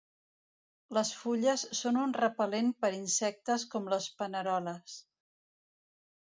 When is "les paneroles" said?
3.95-4.97